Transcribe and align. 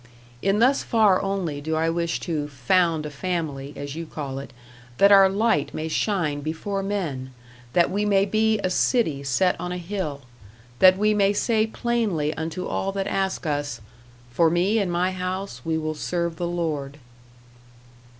In 0.41 0.57
thus 0.57 0.81
far 0.81 1.21
only 1.21 1.61
do 1.61 1.75
I 1.75 1.87
wish 1.91 2.19
to 2.21 2.47
'found 2.47 3.05
a 3.05 3.11
family,' 3.11 3.71
as 3.75 3.93
you 3.95 4.07
call 4.07 4.39
it, 4.39 4.51
that 4.97 5.11
our 5.11 5.29
light 5.29 5.75
may 5.75 5.87
shine 5.87 6.41
before 6.41 6.81
men 6.81 7.31
that 7.73 7.91
we 7.91 8.03
may 8.03 8.25
be 8.25 8.57
a 8.61 8.71
city 8.71 9.21
set 9.21 9.55
on 9.61 9.71
a 9.71 9.77
hill 9.77 10.21
that 10.79 10.97
we 10.97 11.13
may 11.13 11.33
say 11.33 11.67
plainly 11.67 12.33
unto 12.33 12.65
all 12.65 12.91
that 12.93 13.05
ask 13.05 13.45
us, 13.45 13.79
'For 14.31 14.49
me 14.49 14.79
and 14.79 14.91
my 14.91 15.11
house, 15.11 15.61
we 15.63 15.77
will 15.77 15.93
serve 15.93 16.37
the 16.37 16.47
Lord.'" 16.47 16.97